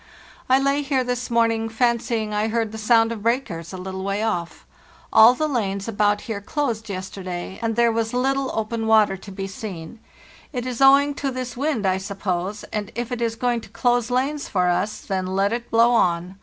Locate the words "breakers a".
3.21-3.77